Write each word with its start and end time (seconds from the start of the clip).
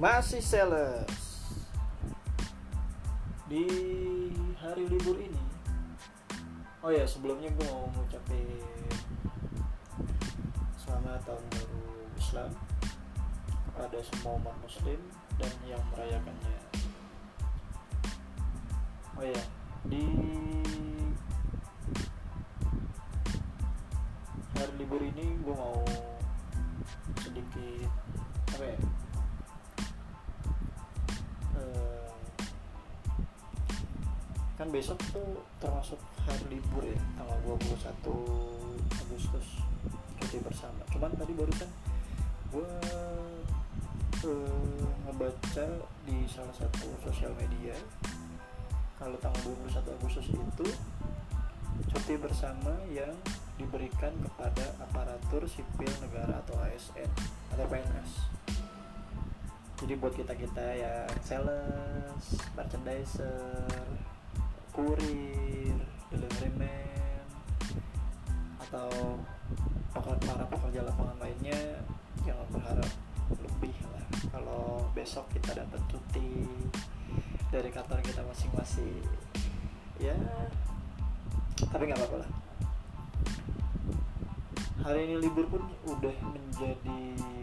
masih 0.00 0.40
sales. 0.40 1.04
Di 3.44 3.68
hari 4.56 4.88
libur 4.88 5.20
ini 5.20 5.44
oh 6.80 6.88
ya 6.88 7.04
sebelumnya 7.04 7.52
gue 7.52 7.66
mau 7.68 7.92
ngucapin 7.92 8.48
selamat 10.80 11.20
tahun 11.28 11.44
baru 11.52 11.84
Islam 12.16 12.50
kepada 13.68 13.98
semua 14.00 14.40
umat 14.40 14.56
muslim 14.64 14.96
dan 15.36 15.52
yang 15.68 15.84
merayakannya. 15.92 16.58
Oh 19.20 19.24
ya 19.28 19.42
di 19.84 20.04
hari 24.56 24.72
libur 24.80 25.04
ini 25.04 25.36
gue 25.44 25.52
mau 25.52 25.84
sedikit 27.20 27.92
apa 28.56 28.64
ya 28.64 28.80
kan 34.60 34.68
besok 34.68 35.00
tuh 35.08 35.40
termasuk 35.56 35.96
hari 36.28 36.60
libur 36.60 36.84
ya 36.84 37.00
tanggal 37.16 37.56
21 37.56 37.80
Agustus. 38.92 39.64
Cuti 40.20 40.36
bersama. 40.44 40.84
Cuman 40.92 41.16
tadi 41.16 41.32
barusan 41.32 41.70
gue 42.52 42.68
eh, 44.20 44.84
ngebaca 45.08 45.66
di 46.04 46.28
salah 46.28 46.52
satu 46.52 46.92
sosial 47.08 47.32
media 47.40 47.72
kalau 49.00 49.16
tanggal 49.16 49.56
21 49.64 49.96
Agustus 49.96 50.28
itu 50.28 50.66
cuti 51.88 52.14
bersama 52.20 52.76
yang 52.92 53.16
diberikan 53.56 54.12
kepada 54.20 54.76
aparatur 54.76 55.48
sipil 55.48 55.88
negara 56.04 56.36
atau 56.44 56.60
ASN 56.60 57.08
atau 57.56 57.64
PNS 57.64 58.12
jadi 59.80 59.96
buat 59.96 60.12
kita 60.12 60.36
kita 60.36 60.66
yang 60.76 61.08
sales, 61.24 62.36
merchandiser, 62.52 63.64
kurir, 64.70 65.76
delivery 66.10 66.50
man, 66.56 67.24
atau 68.66 69.18
para 69.94 70.44
pekerja 70.46 70.86
lapangan 70.86 71.18
lainnya 71.18 71.58
jangan 72.22 72.46
berharap 72.54 72.90
lebih 73.34 73.74
lah. 73.90 74.04
Kalau 74.30 74.86
besok 74.94 75.26
kita 75.34 75.58
dapat 75.58 75.80
cuti 75.90 76.46
dari 77.50 77.70
kantor 77.74 77.98
kita 78.06 78.22
masing-masing 78.22 79.02
ya 79.98 80.14
tapi 81.68 81.90
nggak 81.90 81.98
apa-apa 81.98 82.16
lah. 82.24 82.30
Hari 84.80 85.00
ini 85.12 85.16
libur 85.20 85.44
pun 85.44 85.60
udah 85.84 86.16
menjadi 86.24 87.02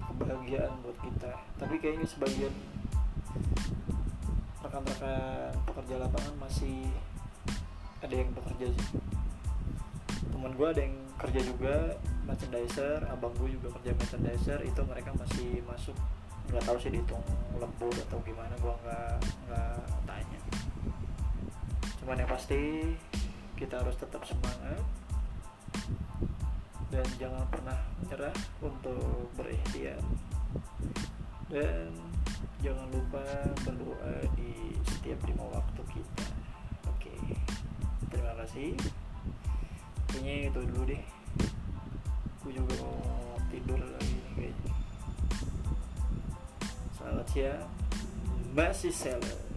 kebahagiaan 0.00 0.72
buat 0.80 0.96
kita. 0.96 1.32
Tapi 1.60 1.74
kayaknya 1.76 2.08
sebagian 2.08 2.54
rekan-rekan 4.64 5.52
pekerja 5.68 5.94
lapangan 6.00 6.34
masih 6.40 6.88
ada 8.02 8.14
yang 8.14 8.30
bekerja 8.34 8.66
sih 8.72 9.00
teman 10.38 10.54
gue 10.54 10.68
ada 10.70 10.80
yang 10.86 10.96
kerja 11.18 11.40
juga 11.42 11.74
merchandiser. 12.22 13.02
Abang 13.10 13.34
gue 13.42 13.58
juga 13.58 13.74
kerja 13.74 13.90
merchandiser. 13.98 14.62
Itu 14.62 14.86
mereka 14.86 15.10
masih 15.18 15.66
masuk. 15.66 15.98
Nggak 16.46 16.62
tahu 16.62 16.78
sih 16.78 16.94
dihitung 16.94 17.24
lembur 17.58 17.90
atau 17.90 18.22
gimana. 18.22 18.54
Gue 18.62 18.70
nggak 18.86 19.18
nggak 19.50 19.76
tanya. 20.06 20.40
Cuman 21.98 22.22
yang 22.22 22.30
pasti 22.30 22.94
kita 23.58 23.82
harus 23.82 23.98
tetap 23.98 24.22
semangat. 24.22 24.78
Dan 26.88 27.04
jangan 27.18 27.42
pernah 27.50 27.78
menyerah 27.98 28.36
untuk 28.62 29.28
berikhtiar. 29.34 29.98
Dan 31.50 31.90
jangan 32.62 32.86
lupa 32.94 33.26
berdoa 33.66 34.22
di 34.38 34.72
setiap 34.86 35.18
lima 35.26 35.44
kasih 38.58 38.74
kayaknya 40.10 40.50
itu 40.50 40.60
dulu 40.66 40.82
deh. 40.90 41.02
Gue 42.42 42.50
juga 42.58 42.74
mau 42.82 42.98
tidur 43.54 43.78
lagi 43.78 44.10
nih 44.18 44.32
kayaknya. 44.34 44.72
Selamat 46.98 47.26
siang. 47.30 47.70
Masih 48.58 48.90
sales 48.90 49.47